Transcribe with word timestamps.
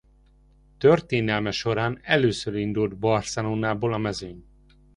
Történelme 0.77 1.51
során 1.51 1.99
először 2.01 2.55
indult 2.55 2.97
Barcelonából 2.97 3.93
a 3.93 3.97
mezőny. 3.97 4.45